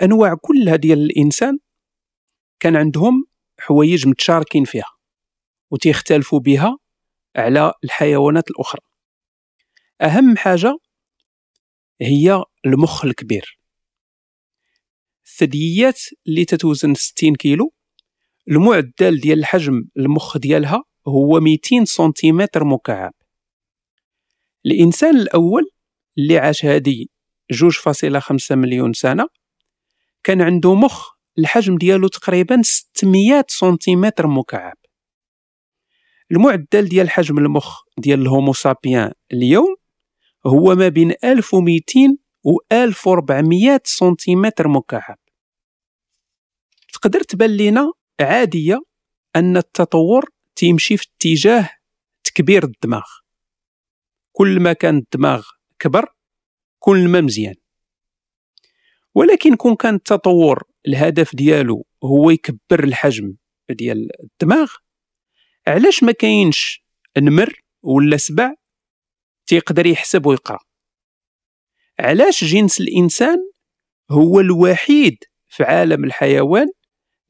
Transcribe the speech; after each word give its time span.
الأنواع 0.00 0.34
كلها 0.34 0.76
ديال 0.76 0.98
الإنسان 0.98 1.58
كان 2.60 2.76
عندهم 2.76 3.24
حوايج 3.58 4.08
متشاركين 4.08 4.64
فيها 4.64 4.92
وتيختلفوا 5.70 6.40
بها 6.40 6.78
على 7.36 7.72
الحيوانات 7.84 8.50
الأخرى. 8.50 8.80
أهم 10.00 10.36
حاجة 10.36 10.78
هي 12.00 12.44
المخ 12.66 13.04
الكبير. 13.04 13.58
الثدييات 15.26 16.00
اللي 16.26 16.44
تتوزن 16.44 16.94
60 16.94 17.34
كيلو 17.34 17.72
المعدل 18.48 19.20
ديال 19.20 19.38
الحجم 19.38 19.84
المخ 19.96 20.38
ديالها 20.38 20.84
هو 21.08 21.40
200 21.40 21.84
سنتيمتر 21.84 22.64
مكعب. 22.64 23.12
الإنسان 24.66 25.16
الأول 25.16 25.70
اللي 26.18 26.38
عاش 26.38 26.64
هذه 26.64 27.06
2.5 27.52 28.56
مليون 28.56 28.92
سنة 28.92 29.39
كان 30.24 30.42
عنده 30.42 30.74
مخ 30.74 31.10
الحجم 31.38 31.76
ديالو 31.76 32.08
تقريبا 32.08 32.62
600 32.62 33.44
سنتيمتر 33.48 34.26
مكعب. 34.26 34.76
المعدل 36.30 36.88
ديال 36.88 37.10
حجم 37.10 37.38
المخ 37.38 37.82
ديال 37.98 38.20
الهومو 38.20 38.52
سابيان 38.52 39.12
اليوم 39.32 39.76
هو 40.46 40.74
ما 40.74 40.88
بين 40.88 41.12
1200 41.24 42.18
و 42.44 42.58
1400 42.72 43.80
سنتيمتر 43.84 44.68
مكعب. 44.68 45.18
تقدر 46.92 47.20
تبان 47.20 47.50
لينا 47.50 47.92
عادية 48.20 48.78
أن 49.36 49.56
التطور 49.56 50.24
تيمشي 50.56 50.96
في 50.96 51.06
اتجاه 51.16 51.70
تكبير 52.24 52.64
الدماغ. 52.64 53.06
كل 54.32 54.60
ما 54.60 54.72
كان 54.72 54.98
الدماغ 54.98 55.46
كبر 55.78 56.06
كل 56.78 57.08
ما 57.08 57.20
مزيان. 57.20 57.54
ولكن 59.14 59.56
كون 59.56 59.76
كان 59.76 59.94
التطور 59.94 60.62
الهدف 60.88 61.36
ديالو 61.36 61.86
هو 62.04 62.30
يكبر 62.30 62.84
الحجم 62.84 63.36
ديال 63.70 64.08
الدماغ 64.22 64.72
علاش 65.66 66.02
ما 66.02 66.12
كاينش 66.12 66.84
نمر 67.18 67.62
ولا 67.82 68.16
سبع 68.16 68.54
تيقدر 69.46 69.86
يحسب 69.86 70.26
ويقرأ؟ 70.26 70.58
علاش 72.00 72.44
جنس 72.44 72.80
الإنسان 72.80 73.38
هو 74.10 74.40
الوحيد 74.40 75.18
في 75.48 75.62
عالم 75.62 76.04
الحيوان 76.04 76.66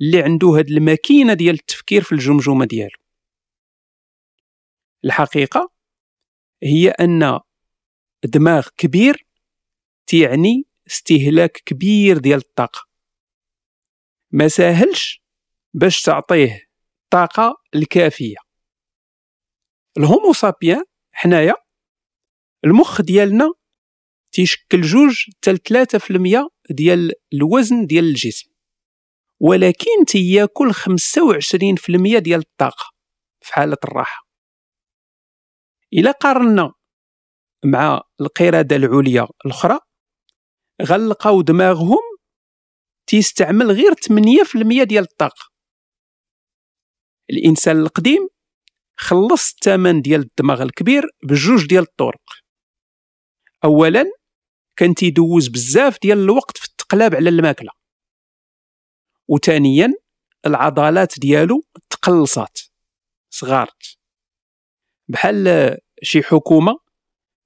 اللي 0.01 0.23
عنده 0.23 0.49
هاد 0.49 0.69
الماكينة 0.71 1.35
ديال 1.35 1.55
التفكير 1.55 2.03
في 2.03 2.13
الجمجمة 2.13 2.65
ديالو؟ 2.65 2.99
الحقيقة 5.05 5.71
هي 6.63 6.89
أن 6.89 7.41
دماغ 8.25 8.69
كبير 8.77 9.27
تعني 10.07 10.70
استهلاك 10.91 11.63
كبير 11.67 12.19
ديال 12.19 12.39
الطاقة. 12.39 12.87
ما 14.31 14.49
ساهلش 14.49 15.23
باش 15.75 16.03
تعطيه 16.03 16.69
الطاقه 17.05 17.57
الكافية. 17.75 18.37
الهومو 19.99 20.33
سابيان 20.33 20.85
حنايا 21.13 21.55
المخ 22.65 23.01
ديالنا 23.01 23.53
تيشكل 24.33 24.81
جوج 24.81 25.25
حتى 25.27 25.57
3% 25.57 26.49
ديال 26.71 27.13
الوزن 27.35 27.87
ديال 27.87 28.05
الجسم 28.05 28.51
ولكن 29.41 30.05
تياكل 30.07 30.73
25% 30.75 32.19
ديال 32.19 32.41
الطاقة 32.41 32.91
في 33.41 33.55
حالة 33.55 33.77
الراحة. 33.85 34.29
إلا 35.93 36.11
قارنا 36.11 36.73
مع 37.65 38.03
القردة 38.21 38.77
العليا 38.77 39.29
الأخرى 39.47 39.79
غنلقاو 40.81 41.43
دماغهم 41.43 42.11
تيستعمل 43.07 43.71
غير 43.71 43.95
8% 43.95 44.85
ديال 44.85 45.05
الطاقة. 45.05 45.51
الإنسان 47.31 47.81
القديم 47.81 48.29
خلص 48.97 49.53
الثمن 49.53 50.03
ديال 50.03 50.21
الدماغ 50.21 50.63
الكبير 50.63 51.03
بجوج 51.23 51.67
ديال 51.67 51.83
الطرق. 51.83 52.23
اولا 53.65 54.05
كان 54.77 54.95
تيدوز 54.95 55.49
بزاف 55.49 55.99
ديال 56.03 56.19
الوقت 56.19 56.59
في 56.59 56.65
التقلاب 56.65 57.15
على 57.15 57.29
الماكلة. 57.29 57.71
وثانيا 59.29 59.95
العضلات 60.47 61.19
ديالو 61.19 61.65
تقلصات 61.91 62.59
صغارت. 63.31 63.99
بحال 65.09 65.77
شي 66.03 66.23
حكومة 66.23 66.79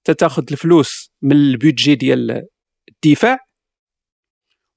تتاخذ 0.05 0.45
الفلوس 0.53 1.11
من 1.23 1.33
البيدجي 1.33 1.95
ديال 1.95 2.49
الدفاع 3.05 3.39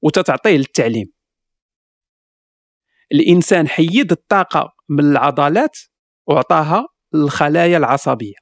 وتتعطيه 0.01 0.57
للتعليم. 0.57 1.13
الإنسان 3.11 3.67
حيد 3.67 4.11
الطاقة 4.11 4.73
من 4.89 4.99
العضلات 4.99 5.77
وعطاها 6.27 6.87
للخلايا 7.13 7.77
العصبية. 7.77 8.35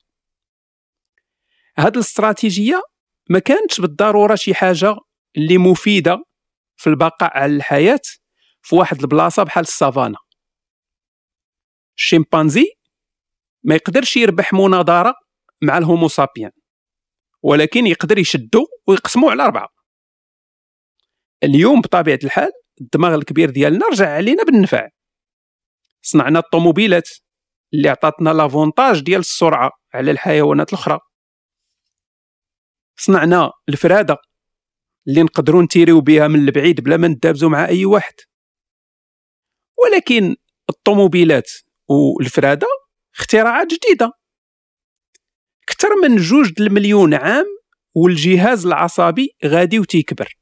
هذه 1.77 1.93
الاستراتيجية 1.93 2.81
ما 3.29 3.39
كانتش 3.39 3.81
بالضرورة 3.81 4.35
شي 4.35 4.53
حاجة 4.53 4.95
اللي 5.37 5.57
مفيدة 5.57 6.23
في 6.75 6.87
البقاء 6.87 7.37
على 7.37 7.55
الحياة 7.55 7.99
في 8.61 8.75
واحد 8.75 8.99
البلاصة 9.01 9.43
بحال 9.43 9.63
السافانا. 9.63 10.17
الشمبانزي 11.97 12.65
ما 13.63 13.75
يقدرش 13.75 14.17
يربح 14.17 14.53
مناظرة 14.53 15.13
مع 15.61 15.77
الهومو 15.77 16.07
سابيان 16.07 16.51
ولكن 17.43 17.87
يقدر 17.87 18.17
يشدو 18.17 18.65
ويقسمو 18.87 19.29
على 19.29 19.43
أربعة. 19.43 19.74
اليوم 21.43 21.81
بطبيعة 21.81 22.19
الحال 22.23 22.51
الدماغ 22.81 23.15
الكبير 23.15 23.49
ديالنا 23.49 23.87
رجع 23.87 24.09
علينا 24.09 24.43
بالنفع. 24.43 24.89
صنعنا 26.01 26.39
الطوموبيلات 26.39 27.09
اللي 27.73 27.89
عطاتنا 27.89 28.29
l'avantage 28.29 29.01
ديال 29.01 29.19
السرعة 29.19 29.71
على 29.93 30.11
الحيوانات 30.11 30.69
الأخرى. 30.69 30.99
صنعنا 32.97 33.51
الفرادة 33.69 34.17
اللي 35.07 35.23
نقدروا 35.23 35.63
نتيريو 35.63 36.01
بها 36.01 36.27
من 36.27 36.47
البعيد 36.47 36.81
بلا 36.81 36.97
ما 36.97 37.07
ندابزو 37.07 37.49
مع 37.49 37.65
أي 37.65 37.85
واحد. 37.85 38.13
ولكن 39.77 40.35
الطوموبيلات 40.69 41.51
والفرادة 41.89 42.67
اختراعات 43.15 43.67
جديدة. 43.67 44.11
أكثر 45.63 45.89
من 46.03 46.17
جوج 46.17 46.61
المليون 46.61 47.13
عام 47.13 47.45
والجهاز 47.95 48.65
العصبي 48.65 49.35
غادي 49.45 49.79
وتيكبر. 49.79 50.37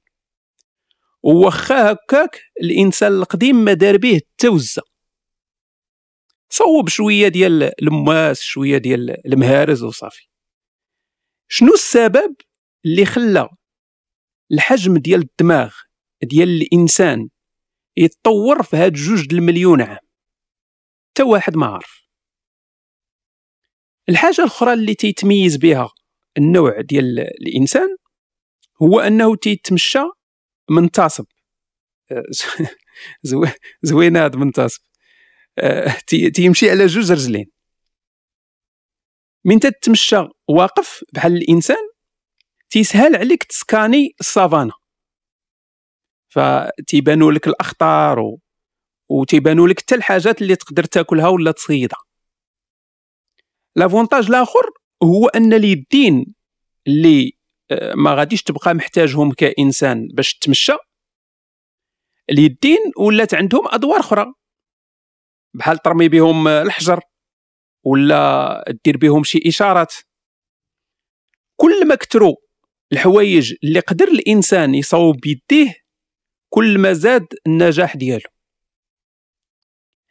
وخا 1.24 1.92
هكاك 1.92 2.42
الإنسان 2.62 3.12
القديم 3.12 3.56
ما 3.56 3.74
دار 3.74 3.98
به 3.98 4.16
حتى 4.16 4.48
وزه 4.48 4.82
صوب 6.50 6.90
شوية 6.90 7.28
ديال 7.28 7.82
الماس 7.82 8.42
شوية 8.42 8.78
ديال 8.78 9.28
المهارز 9.28 9.84
وصافي. 9.84 10.28
شنو 11.48 11.74
السبب 11.74 12.36
اللي 12.86 13.06
خلى 13.06 13.50
الحجم 14.52 14.98
ديال 14.98 15.22
الدماغ 15.22 15.76
ديال 16.24 16.62
الإنسان 16.62 17.30
يتطور 17.98 18.64
في 18.64 18.78
هاد 18.78 18.94
جوج 18.94 19.34
المليون 19.34 19.82
عام؟ 19.82 19.98
حتى 21.12 21.24
واحد 21.24 21.56
ما 21.56 21.66
عارف 21.66 22.04
الحاجة 24.10 24.42
الأخرى 24.42 24.74
اللي 24.74 24.96
تيتميز 24.96 25.58
بها 25.58 25.90
النوع 26.38 26.82
ديال 26.82 27.20
الإنسان 27.20 27.98
هو 28.82 29.00
أنه 29.00 29.36
تيتمشى 29.36 30.04
منتصب 30.70 31.26
زوينة 33.84 34.26
هاد 34.26 34.36
منتصب 34.36 34.82
آه، 35.58 35.98
تيمشي 36.34 36.70
على 36.70 36.86
جوج 36.86 37.12
رجلين. 37.12 37.52
من 39.46 39.60
تتمشى 39.60 40.28
واقف 40.50 41.04
بحال 41.14 41.38
الإنسان 41.38 41.90
تيسهل 42.70 43.16
عليك 43.16 43.44
تسكاني 43.44 44.16
السافانا. 44.20 44.74
فتيبانوا 46.30 47.32
لك 47.32 47.48
الأخطار 47.48 48.20
و... 48.20 48.40
وتيبانوا 49.10 49.68
لك 49.68 49.80
حتى 49.80 49.96
الحاجات 49.96 50.42
اللي 50.42 50.56
تقدر 50.56 50.84
تاكلها 50.84 51.28
ولا 51.28 51.52
تصيدها. 51.52 52.00
لافونتاج 53.76 54.28
الآخر 54.28 54.70
هو 55.04 55.28
أن 55.28 55.54
اليدين 55.54 56.36
اللي 56.88 57.28
آه، 57.28 57.43
ما 57.96 58.14
غاديش 58.16 58.44
تبقى 58.44 58.74
محتاجهم 58.74 59.32
كإنسان 59.32 60.08
باش 60.14 60.38
تمشى. 60.38 60.74
اليدين 62.30 62.80
ولات 62.98 63.34
عندهم 63.34 63.68
أدوار 63.68 64.00
أخرى. 64.00 64.34
بحال 65.54 65.78
ترمي 65.78 66.10
بهم 66.10 66.48
الحجر 66.48 67.00
ولا 67.84 68.64
دير 68.86 68.98
بهم 68.98 69.24
شي 69.24 69.40
إشارات. 69.48 69.94
كل 71.56 71.88
ما 71.88 71.96
كثروا 71.96 72.36
الحوايج 72.92 73.54
اللي 73.64 73.80
قدر 73.80 74.08
الإنسان 74.08 74.76
يصوب 74.76 75.16
بيديه 75.20 75.76
كل 76.50 76.80
ما 76.80 76.94
زاد 76.94 77.28
النجاح 77.48 77.98
ديالو. 77.98 78.30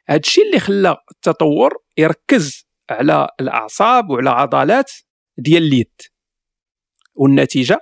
هادشي 0.08 0.42
اللي 0.42 0.60
خلى 0.60 0.96
التطور 1.10 1.78
يركز 1.98 2.66
على 2.90 3.28
الأعصاب 3.40 4.10
وعلى 4.10 4.30
عضلات 4.30 4.92
ديال 5.38 5.62
اليد. 5.62 6.11
والنتيجة 7.14 7.78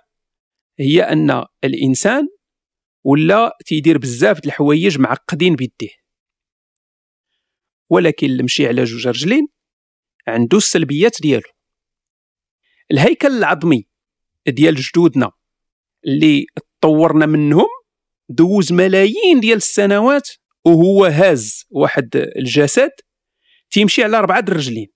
هي 0.79 1.03
أن 1.03 1.45
الإنسان 1.65 2.29
ولا 3.05 3.59
تيدير 3.67 3.99
بزاف 3.99 4.41
د 4.41 4.47
الحوايج 4.47 4.99
معقدين 4.99 5.57
بيديه. 5.57 6.01
ولكن 7.91 8.27
اللي 8.27 8.43
مشي 8.43 8.67
على 8.67 8.85
جوج 8.85 9.09
رجلين 9.09 9.49
عنده 10.27 10.57
السلبيات 10.59 11.17
ديالو. 11.23 11.51
الهيكل 12.91 13.29
العظمي 13.29 13.87
ديال 14.47 14.75
جدودنا 14.75 15.33
اللي 16.07 16.47
تطورنا 16.81 17.27
منهم 17.27 17.69
دوز 18.29 18.73
ملايين 18.73 19.41
ديال 19.41 19.57
السنوات 19.57 20.29
وهو 20.65 21.05
هاز 21.05 21.65
واحد 21.71 22.17
الجسد 22.17 22.91
تيمشي 23.71 24.05
على 24.05 24.19
أربعة 24.19 24.45
الرجلين. 24.49 24.89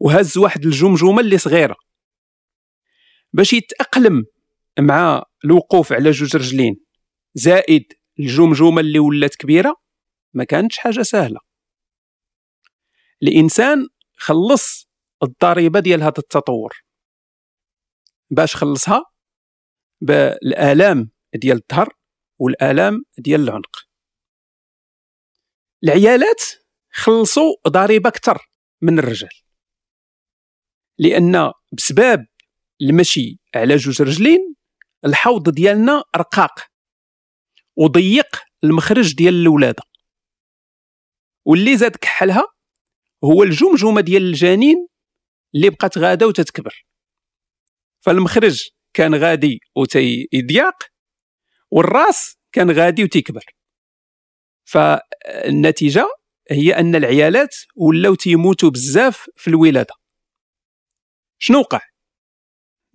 وهز 0.00 0.38
واحد 0.38 0.64
الجمجمة 0.64 1.20
اللي 1.20 1.38
صغيرة. 1.38 1.76
باش 3.34 3.52
يتأقلم 3.52 4.24
مع 4.78 5.22
الوقوف 5.44 5.92
على 5.92 6.10
جوج 6.10 6.36
رجلين. 6.36 6.84
زائد 7.34 7.92
الجمجمة 8.20 8.80
اللي 8.80 8.98
ولات 8.98 9.34
كبيرة 9.34 9.76
ما 10.34 10.44
كانتش 10.44 10.78
حاجة 10.78 11.02
سهلة. 11.02 11.40
الإنسان 13.22 13.88
خلص 14.16 14.88
الضريبة 15.22 15.80
ديال 15.80 16.02
هذا 16.02 16.18
التطور. 16.18 16.72
باش 18.30 18.56
خلصها 18.56 19.04
بالآلام 20.00 21.10
ديال 21.34 21.56
الظهر 21.70 21.88
والآلام 22.38 23.04
ديال 23.18 23.40
العنق. 23.40 23.76
العيالات 25.84 26.42
خلصوا 26.90 27.54
ضريبة 27.68 28.08
أكثر 28.08 28.38
من 28.82 28.98
الرجال. 28.98 29.30
لأن 30.98 31.52
بسبب 31.72 32.26
المشي 32.82 33.38
على 33.54 33.76
جوج 33.76 34.02
رجلين 34.02 34.54
الحوض 35.04 35.48
ديالنا 35.50 36.04
رقاق 36.16 36.66
وضيق 37.76 38.42
المخرج 38.64 39.14
ديال 39.14 39.34
الولادة. 39.34 39.82
واللي 41.44 41.76
زاد 41.76 41.96
كحلها 41.96 42.46
هو 43.24 43.42
الجمجمة 43.42 44.00
ديال 44.00 44.22
الجنين 44.22 44.88
اللي 45.54 45.70
بقات 45.70 45.98
غادة 45.98 46.26
وتتكبر. 46.26 46.86
فالمخرج 48.00 48.68
كان 48.94 49.14
غادي 49.14 49.60
وتيضيق 49.76 50.74
والراس 51.70 52.38
كان 52.52 52.70
غادي 52.70 53.04
وتيكبر. 53.04 53.44
فالنتيجة 54.64 56.06
هي 56.50 56.78
أن 56.78 56.94
العيالات 56.94 57.56
ولاو 57.76 58.14
تيموتوا 58.14 58.70
بزاف 58.70 59.30
في 59.36 59.48
الولادة. 59.48 59.94
شنو 61.38 61.58
وقع؟ 61.58 61.80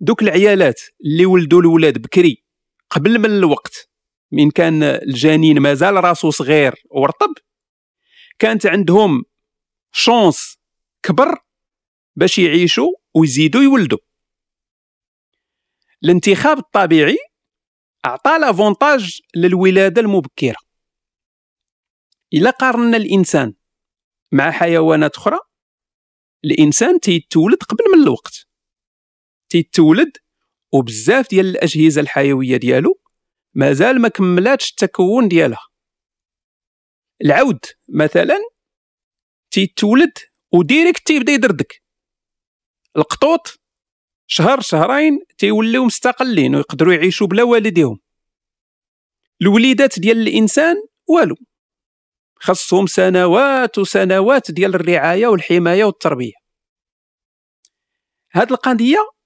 دوك 0.00 0.22
العيالات 0.22 0.80
اللي 1.04 1.26
ولدوا 1.26 1.60
الولاد 1.60 1.98
بكري 1.98 2.44
قبل 2.90 3.18
من 3.18 3.30
الوقت 3.30 3.90
من 4.32 4.50
كان 4.50 4.82
الجنين 4.82 5.58
مازال 5.58 6.04
راسو 6.04 6.30
صغير 6.30 6.74
ورطب 6.90 7.34
كانت 8.38 8.66
عندهم 8.66 9.24
شونس 9.92 10.58
كبر 11.02 11.38
باش 12.16 12.38
يعيشوا 12.38 12.88
ويزيدوا 13.14 13.62
يولدوا 13.62 13.98
الانتخاب 16.04 16.58
الطبيعي 16.58 17.16
أعطى 18.04 18.38
l'avantage 18.40 19.20
للولادة 19.36 20.00
المبكرة. 20.00 20.56
إلا 22.34 22.50
قارنا 22.50 22.96
الإنسان 22.96 23.54
مع 24.32 24.50
حيوانات 24.50 25.16
أخرى 25.16 25.38
الإنسان 26.44 27.00
تيتولد 27.00 27.62
قبل 27.62 27.84
من 27.94 28.02
الوقت. 28.02 28.49
تيتولد 29.50 30.12
وبزاف 30.72 31.30
ديال 31.30 31.46
الأجهزة 31.46 32.00
الحيوية 32.00 32.56
ديالو 32.56 33.00
مازال 33.54 34.00
ما 34.00 34.08
كملاتش 34.08 34.70
التكون 34.70 35.28
ديالها. 35.28 35.68
العود 37.24 37.60
مثلا 37.88 38.38
تيتولد 39.50 40.12
و 40.52 40.60
direct 40.60 41.06
تيبدا 41.06 41.32
يدردك. 41.32 41.82
القطوط 42.96 43.60
شهر 44.26 44.60
شهرين 44.60 45.18
تيوليو 45.38 45.84
مستقلين 45.84 46.54
ويقدروا 46.54 46.94
يعيشوا 46.94 47.26
بلا 47.26 47.42
والديهم. 47.42 48.00
الوليدات 49.42 49.98
ديال 49.98 50.28
الإنسان 50.28 50.76
والو 51.08 51.36
خصهم 52.34 52.86
سنوات 52.86 53.78
وسنوات 53.78 54.50
ديال 54.50 54.74
الرعاية 54.74 55.26
والحماية 55.26 55.84
والتربية. 55.84 56.32
هذه 58.32 58.50
القضية 58.50 59.19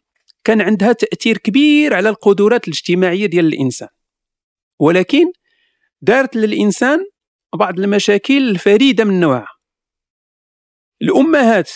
كان 0.44 0.61
عندها 0.61 0.93
تأثير 0.93 1.38
كبير 1.38 1.94
على 1.94 2.08
القدرات 2.08 2.69
الاجتماعية 2.69 3.26
ديال 3.26 3.46
الإنسان. 3.46 3.88
ولكن 4.81 5.32
دارت 6.02 6.37
للإنسان 6.37 6.99
بعض 7.55 7.79
المشاكل 7.79 8.50
الفريدة 8.50 9.05
من 9.05 9.20
نوعها. 9.20 9.55
الأمهات 11.02 11.70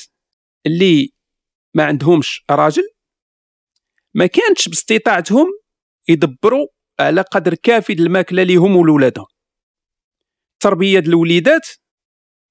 اللي 0.67 1.13
ما 1.75 1.85
عندهمش 1.85 2.45
راجل 2.51 2.89
ما 4.15 4.27
كانتش 4.27 4.69
باستطاعتهم 4.69 5.47
يدبروا 6.09 6.67
على 7.01 7.21
قدر 7.21 7.55
كافي 7.55 7.93
الماكلة 7.93 8.43
ليهم 8.43 8.77
ولولادهم 8.77 9.27
تربية 10.61 10.99
الوليدات 10.99 11.69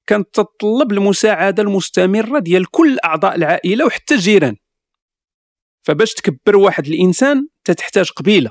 كانت 0.07 0.27
تتطلب 0.33 0.91
المساعدة 0.91 1.63
المستمرة 1.63 2.39
ديال 2.39 2.71
كل 2.71 2.97
أعضاء 3.05 3.35
العائلة 3.35 3.85
وحتى 3.85 4.13
الجيران. 4.13 4.55
فباش 5.87 6.13
تكبر 6.13 6.55
واحد 6.55 6.87
الإنسان 6.87 7.47
تتحتاج 7.63 8.09
قبيلة. 8.09 8.49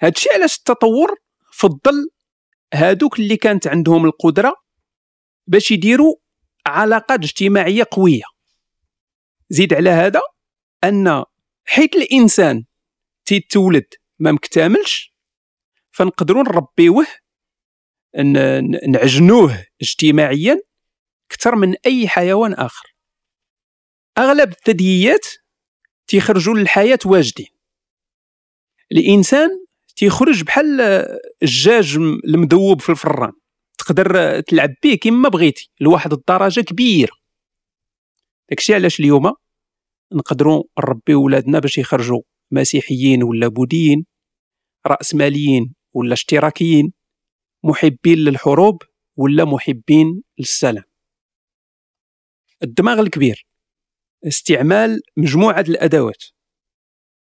هادشي 0.00 0.28
علاش 0.34 0.58
التطور 0.58 1.16
فضل 1.52 2.10
هادوك 2.74 3.18
اللي 3.18 3.36
كانت 3.36 3.66
عندهم 3.66 4.04
القدرة 4.04 4.56
باش 5.46 5.70
يديروا 5.70 6.14
علاقات 6.66 7.20
اجتماعية 7.20 7.86
قوية. 7.90 8.22
زيد 9.48 9.74
على 9.74 9.90
هذا 9.90 10.20
أن 10.84 11.24
حيت 11.64 11.94
الإنسان 11.94 12.64
تيتولد 13.24 13.86
ما 14.18 14.32
مكتملش 14.32 15.14
فنقدروا 15.90 16.42
نربيوه 16.42 17.06
نعجنوه 18.88 19.66
اجتماعيا 19.82 20.60
أكثر 21.30 21.54
من 21.54 21.74
أي 21.86 22.08
حيوان 22.08 22.52
آخر. 22.52 22.96
أغلب 24.18 24.50
الثدييات 24.52 25.26
تيخرجوا 26.06 26.54
للحياة 26.54 26.98
واجدين. 27.06 27.48
الإنسان 28.92 29.48
تيخرج 29.96 30.42
بحال 30.42 30.80
الدجاج 30.80 31.96
المذوب 32.24 32.80
في 32.80 32.90
الفران. 32.90 33.32
تقدر 33.78 34.40
تلعب 34.40 34.74
به 34.82 34.94
كما 34.94 35.28
بغيتي 35.28 35.70
لواحد 35.80 36.12
الدرجة 36.12 36.60
كبيرة. 36.60 37.12
داكشي 38.50 38.74
علاش 38.74 39.00
اليوم 39.00 39.32
نقدروا 40.12 40.64
نربيو 40.78 41.22
ولادنا 41.24 41.58
باش 41.58 41.78
يخرجوا 41.78 42.22
مسيحيين 42.50 43.22
ولا 43.22 43.48
بوذيين 43.48 44.06
رأسماليين 44.86 45.74
ولا 45.92 46.12
اشتراكيين 46.12 46.92
محبين 47.64 48.18
للحروب 48.18 48.82
ولا 49.16 49.44
محبين 49.44 50.22
للسلام. 50.38 50.84
الدماغ 52.62 53.00
الكبير. 53.00 53.46
استعمال 54.26 55.00
مجموعة 55.16 55.60
الأدوات. 55.68 56.24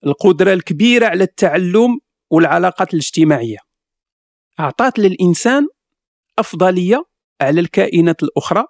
القدرة 0.07 0.53
الكبيرة 0.53 1.07
على 1.07 1.25
التعلم 1.25 2.01
والعلاقات 2.31 2.95
الاجتماعية. 2.95 3.59
اعطت 4.61 4.99
للإنسان 4.99 5.69
أفضلية 6.39 7.05
على 7.41 7.61
الكائنات 7.61 8.23
الأخرى 8.23 8.65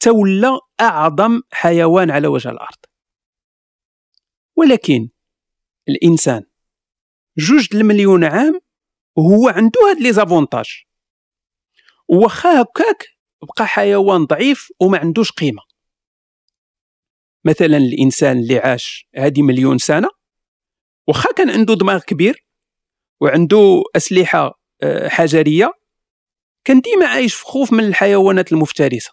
تولى 0.00 0.58
أعظم 0.80 1.40
حيوان 1.52 2.10
على 2.10 2.28
وجه 2.28 2.50
الأرض. 2.50 2.78
ولكن 4.56 5.08
الإنسان 5.88 6.42
جوج 7.38 7.68
المليون 7.74 8.24
عام 8.24 8.60
وهو 9.16 9.48
عنده 9.48 9.80
هاد 9.90 9.96
لي 10.00 10.12
زافونتاج. 10.12 10.84
واخا 12.08 12.62
هكاك 12.62 13.06
بقى 13.42 13.66
حيوان 13.66 14.24
ضعيف 14.24 14.68
وما 14.80 14.98
عندوش 14.98 15.32
قيمة. 15.32 15.62
مثلا 17.44 17.76
الإنسان 17.76 18.38
اللي 18.38 18.58
عاش 18.58 19.06
هذه 19.16 19.42
مليون 19.42 19.78
سنة 19.78 20.08
واخا 21.08 21.32
كان 21.32 21.50
عنده 21.50 21.74
دماغ 21.74 22.00
كبير 22.00 22.46
وعنده 23.20 23.82
أسلحة 23.96 24.60
آه، 24.82 25.08
حجرية 25.08 25.72
كان 26.64 26.80
ديما 26.80 27.06
عايش 27.06 27.34
في 27.34 27.44
خوف 27.44 27.72
من 27.72 27.84
الحيوانات 27.84 28.52
المفترسة. 28.52 29.10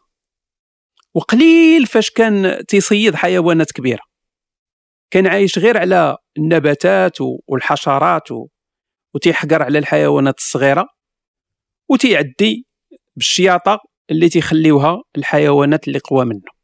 وقليل 1.13 1.85
فاش 1.85 2.09
كان 2.09 2.65
تيصيد 2.67 3.15
حيوانات 3.15 3.71
كبيرة. 3.71 4.01
كان 5.11 5.27
عايش 5.27 5.59
غير 5.59 5.77
على 5.77 6.17
النباتات 6.37 7.17
والحشرات 7.47 8.27
وتيحقر 9.13 9.63
على 9.63 9.79
الحيوانات 9.79 10.37
الصغيرة 10.37 10.87
وتيعدي 11.89 12.65
بالشياطة 13.15 13.79
اللي 14.11 14.29
تيخليوها 14.29 14.97
الحيوانات 15.17 15.87
اللي 15.87 15.99
قوى 15.99 16.25
منه. 16.25 16.56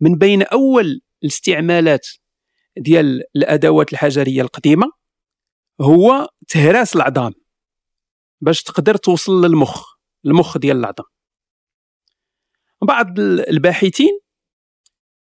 من 0.00 0.14
بين 0.14 0.42
أول 0.42 1.00
الاستعمالات 1.22 2.08
ديال 2.76 3.22
الأدوات 3.36 3.92
الحجرية 3.92 4.42
القديمة 4.42 4.92
هو 5.80 6.28
تهراس 6.48 6.96
العظام 6.96 7.32
باش 8.40 8.62
تقدر 8.62 8.96
توصل 8.96 9.44
للمخ 9.44 9.94
المخ 10.24 10.58
ديال 10.58 10.76
العظم 10.76 11.04
بعض 12.82 13.18
الباحثين 13.20 14.18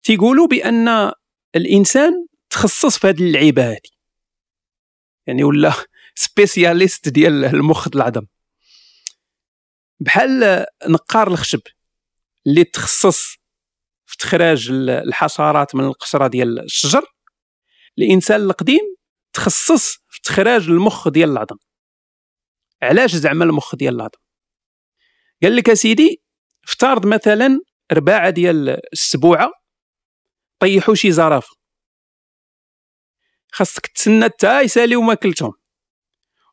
تيقولوا 0.03 0.47
بأن 0.47 1.13
الإنسان 1.57 2.27
تخصص 2.51 2.99
في 2.99 3.07
هذه 3.07 3.21
اللعيبة 3.21 3.71
هذه. 3.71 3.91
يعني 5.27 5.45
ولا 5.45 5.73
سبيسياليست 6.15 7.09
ديال 7.09 7.45
المخ 7.45 7.89
ديال 7.89 8.03
العظم 8.03 8.27
بحال 10.01 10.67
نقار 10.89 11.29
الخشب 11.29 11.61
اللي 12.47 12.65
تخصص 12.65 13.37
في 14.07 14.13
استخراج 14.13 14.69
الحشرات 14.71 15.75
من 15.75 15.85
القشرة 15.85 16.27
ديال 16.27 16.59
الشجر. 16.59 17.05
الإنسان 17.99 18.41
القديم 18.41 18.97
تخصص 19.33 19.93
في 19.93 20.17
استخراج 20.17 20.69
المخ 20.69 21.09
ديال 21.09 21.31
العظم. 21.31 21.57
علاش 22.83 23.15
زعما 23.15 23.45
المخ 23.45 23.75
ديال 23.75 23.95
العظم؟ 23.95 24.19
قال 25.43 25.57
لك 25.57 25.71
أسيدي 25.71 26.23
افترض 26.65 27.07
مثلا 27.07 27.61
رباعة 27.93 28.31
ديال 28.31 28.81
السبوعة 28.93 29.51
طيحوا 30.59 30.95
شي 30.95 31.13
زرافة. 31.13 31.57
خاصك 33.53 33.87
تسنى 33.87 34.25
حتى 34.25 34.61
يساليو 34.61 35.03
ماكلتهم 35.03 35.53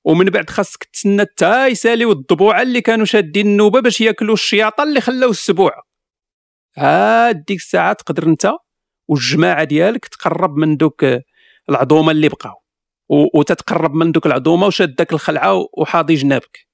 ومن 0.04 0.26
بعد 0.26 0.50
خاصك 0.50 0.84
تسنى 0.84 1.22
حتى 1.22 1.68
يساليو 1.68 2.12
الضبوعه 2.12 2.62
اللي 2.62 2.82
كانوا 2.82 3.06
شادين 3.06 3.48
النوبة 3.48 3.80
باش 3.80 4.02
ياكلوا 4.02 4.34
الشياطة 4.34 4.84
اللي 4.84 5.02
خلاو 5.02 5.30
السبوعة. 5.30 5.93
هاد 6.78 7.44
ديك 7.46 7.58
الساعة 7.58 7.94
تقدر 7.94 8.28
انت 8.28 8.52
والجماعة 9.08 9.64
ديالك 9.64 10.08
تقرب 10.08 10.58
من 10.58 10.78
دوك 10.78 11.06
العظومة 11.70 12.12
اللي 12.12 12.30
بقاو. 12.30 12.64
وتتقرب 13.10 13.94
من 13.94 14.12
دوك 14.12 14.26
العظومة 14.26 14.68
وشاد 14.68 14.96
داك 14.96 15.14
الخلعة 15.14 15.68
وحاضي 15.78 16.16
جنابك. 16.16 16.68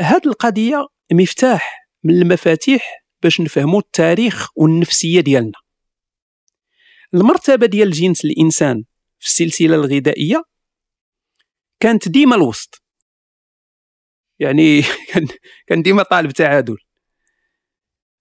هاد 0.00 0.26
القضية 0.26 0.86
مفتاح 1.12 1.88
من 2.04 2.14
المفاتيح 2.22 3.04
باش 3.22 3.40
نفهموا 3.40 3.80
التاريخ 3.80 4.48
والنفسية 4.56 5.20
ديالنا. 5.20 5.58
المرتبة 7.14 7.66
ديال 7.66 7.90
جنس 7.90 8.24
الإنسان 8.24 8.84
في 9.18 9.26
السلسلة 9.26 9.74
الغذائية 9.74 10.42
كانت 11.80 12.08
ديما 12.08 12.36
الوسط. 12.36 12.82
يعني 14.38 14.82
كان 15.68 15.82
ديما 15.82 16.02
طالب 16.02 16.30
تعادل. 16.30 16.76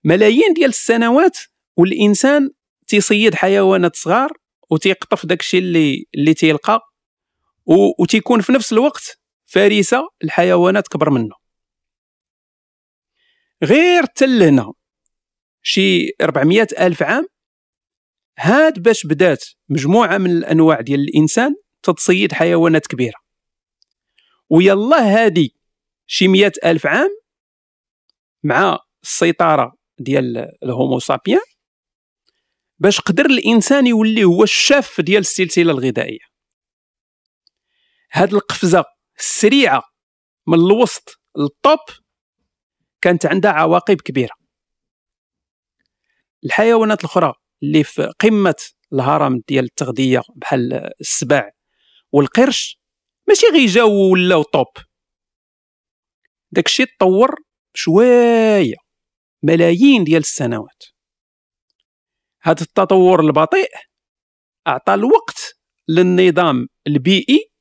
ملايين 0.05 0.53
ديال 0.53 0.69
السنوات 0.69 1.37
والإنسان 1.77 2.49
تيصيد 2.87 3.35
حيوانات 3.35 3.95
صغار 3.95 4.31
وتيقطف 4.71 5.25
داكشي 5.25 5.57
اللي 5.57 6.05
اللي 6.15 6.33
تيلقى 6.33 6.79
وتيكون 7.99 8.41
في 8.41 8.51
نفس 8.51 8.73
الوقت 8.73 9.19
فريسه 9.45 10.09
الحيوانات 10.23 10.87
كبر 10.87 11.09
منه. 11.09 11.35
غير 13.63 14.05
تلهنا 14.05 14.73
شي 15.61 16.09
400 16.21 16.67
ألف 16.79 17.03
عام 17.03 17.27
هاد 18.39 18.79
باش 18.79 19.05
بدات 19.05 19.45
مجموعة 19.69 20.17
من 20.17 20.31
الأنواع 20.31 20.81
ديال 20.81 20.99
الإنسان 20.99 21.55
تتصيد 21.83 22.31
حيوانات 22.33 22.87
كبيرة. 22.87 23.19
ويلا 24.49 24.97
هادي 24.97 25.55
شي 26.07 26.27
مئة 26.27 26.53
ألف 26.65 26.85
عام 26.85 27.09
مع 28.43 28.79
السيطرة 29.03 29.84
ديال 29.99 30.51
الهومو 30.63 30.99
سابيان 30.99 31.39
باش 32.79 32.99
قدر 32.99 33.25
الإنسان 33.25 33.87
يولي 33.87 34.23
هو 34.23 34.43
الشاف 34.43 35.01
ديال 35.01 35.19
السلسلة 35.19 35.71
الغذائية. 35.71 36.19
هاد 38.11 38.33
القفزة 38.33 38.83
السريعة 39.19 39.83
من 40.47 40.53
الوسط 40.53 41.21
للطوب 41.37 41.79
كانت 43.01 43.25
عندها 43.25 43.51
عواقب 43.51 44.01
كبيرة. 44.01 44.33
الحيوانات 46.45 46.99
الأخرى 46.99 47.33
اللي 47.63 47.83
في 47.83 48.13
قمة 48.19 48.55
الهرم 48.93 49.41
ديال 49.47 49.65
التغذية 49.65 50.21
بحال 50.35 50.91
السباع 51.01 51.51
والقرش 52.11 52.79
ماشي 53.27 53.45
غير 53.47 53.67
جاو 53.67 54.11
ولاو 54.11 54.43
طوب. 54.43 54.67
داكشي 56.51 56.85
تطور 56.85 57.35
شوية 57.73 58.84
ملايين 59.47 60.03
ديال 60.03 60.21
السنوات. 60.21 60.83
هذا 62.41 62.61
التطور 62.61 63.19
البطيء 63.19 63.69
أعطى 64.67 64.93
الوقت 64.93 65.59
للنظام 65.87 66.67
البيئي 66.87 67.51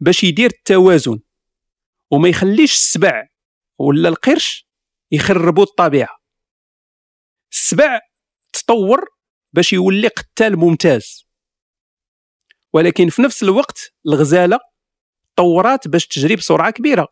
باش 0.00 0.24
يدير 0.24 0.50
التوازن 0.50 1.20
وما 2.10 2.28
يخليش 2.28 2.72
السبع 2.72 3.28
ولا 3.78 4.08
القرش 4.08 4.68
يخربوا 5.10 5.62
الطبيعة. 5.62 6.18
السبع 7.52 8.00
تطور 8.52 9.04
باش 9.52 9.72
يولي 9.72 10.08
قتال 10.08 10.56
ممتاز. 10.56 11.24
ولكن 12.72 13.08
في 13.08 13.22
نفس 13.22 13.42
الوقت 13.42 13.80
الغزالة 14.06 14.58
طورات 15.36 15.88
باش 15.88 16.06
تجري 16.06 16.36
بسرعة 16.36 16.70
كبيرة. 16.70 17.08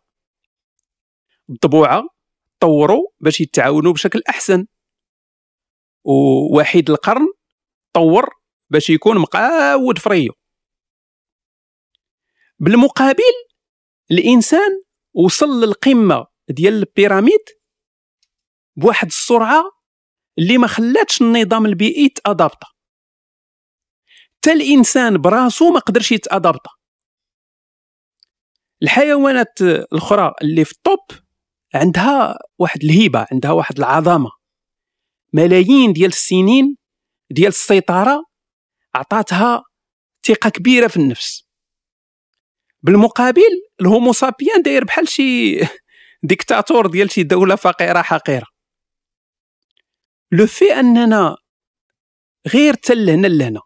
الضبوعه 1.49 2.18
طوروا 2.59 3.03
باش 3.19 3.41
يتعاونوا 3.41 3.93
بشكل 3.93 4.21
أحسن. 4.29 4.65
ووحيد 6.03 6.89
القرن 6.89 7.27
طور 7.93 8.29
باش 8.69 8.89
يكون 8.89 9.17
مقاود 9.17 9.97
فريو 9.97 10.33
بالمقابل 12.59 13.33
الإنسان 14.11 14.83
وصل 15.13 15.47
للقمة 15.61 16.27
ديال 16.49 16.73
البيراميد 16.73 17.39
بواحد 18.75 19.07
السرعة 19.07 19.63
اللي 20.39 20.57
ما 20.57 20.67
خلاتش 20.67 21.21
النظام 21.21 21.65
البيئي 21.65 22.05
يتادابط 22.05 22.63
حتى 24.37 24.51
الإنسان 24.51 25.17
براسو 25.17 25.71
ما 25.71 25.79
قدرش 25.79 26.11
يتادابط 26.11 26.61
الحيوانات 28.83 29.61
الأخرى 29.61 30.33
اللي 30.41 30.65
في 30.65 30.71
الطوب 30.71 31.18
عندها 31.75 32.37
واحد 32.57 32.83
الهيبة 32.83 33.27
عندها 33.31 33.51
واحد 33.51 33.77
العظمة. 33.77 34.31
ملايين 35.33 35.93
ديال 35.93 36.09
السنين 36.09 36.77
ديال 37.31 37.47
السيطرة 37.47 38.23
عطاتها 38.95 39.63
ثقة 40.27 40.49
كبيرة 40.49 40.87
في 40.87 40.97
النفس. 40.97 41.43
بالمقابل 42.81 43.61
ال 43.81 43.87
Homo 43.87 44.13
sapiens 44.13 44.61
داير 44.61 44.83
بحال 44.83 45.07
شي 45.07 45.59
ديكتاتور 46.23 46.87
ديال 46.87 47.11
شي 47.11 47.23
دولة 47.23 47.55
فقيرة 47.55 48.01
حقيرة. 48.01 48.45
لو 50.31 50.47
في 50.47 50.73
أننا 50.73 51.35
غير 52.47 52.73
تلهنا 52.73 53.27
لهنا 53.27 53.61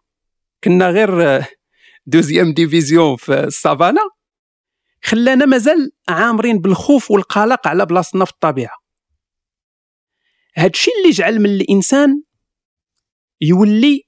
كنا 0.64 0.90
غير 0.90 1.44
deuxième 2.06 2.54
division 2.54 3.16
في 3.16 3.34
السافانا 3.34 4.00
خلانا 5.04 5.44
مازال 5.46 5.92
عامرين 6.08 6.58
بالخوف 6.58 7.10
والقلق 7.10 7.68
على 7.68 7.86
بلاصتنا 7.86 8.24
في 8.24 8.30
الطبيعة. 8.32 8.76
هادشي 10.56 10.90
اللي 10.98 11.10
جعل 11.10 11.38
من 11.40 11.50
الإنسان 11.50 12.22
يولي 13.40 14.02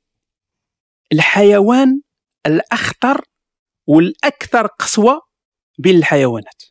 الحيوان 1.12 2.00
الأخطر 2.47 3.25
والأكثر 3.87 4.67
قسوة 4.67 5.23
بين 5.79 5.97
الحيوانات. 5.97 6.62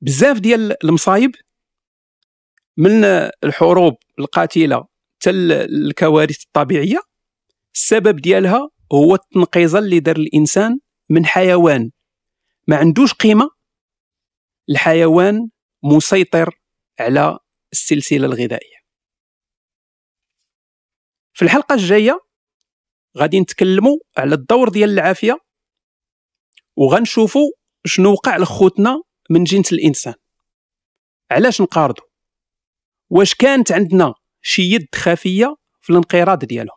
بزاف 0.00 0.38
ديال 0.38 0.84
المصايب 0.84 1.30
من 2.76 3.04
الحروب 3.44 3.94
القاتلة 4.18 4.88
حتى 5.20 5.30
الكوارث 5.30 6.42
الطبيعية 6.44 7.00
السبب 7.74 8.16
ديالها 8.16 8.68
هو 8.92 9.14
التنقيزه 9.14 9.78
اللي 9.78 10.00
دار 10.00 10.16
الإنسان 10.16 10.78
من 11.08 11.26
حيوان. 11.26 11.90
ما 12.68 12.76
عندوش 12.76 13.12
قيمة؟ 13.14 13.50
الحيوان 14.70 15.50
مسيطر 15.82 16.60
على 17.00 17.38
السلسلة 17.72 18.26
الغذائية. 18.26 18.76
في 21.32 21.42
الحلقة 21.42 21.74
الجاية 21.74 22.20
غادي 23.18 23.40
نتكلموا 23.40 23.96
على 24.16 24.34
الدور 24.34 24.68
ديال 24.68 24.90
العافية 24.90 25.38
وغنشوفوا 26.76 27.50
شنو 27.84 28.12
وقع 28.12 28.36
لخوتنا 28.36 29.02
من 29.30 29.44
جنس 29.44 29.72
الإنسان. 29.72 30.14
علاش 31.30 31.60
نقارضوا 31.60 32.04
واش 33.10 33.34
كانت 33.34 33.72
عندنا 33.72 34.14
شي 34.42 34.62
يد 34.62 34.88
خفية 34.94 35.56
في 35.80 35.90
الانقراض 35.90 36.44
ديالهم؟ 36.44 36.76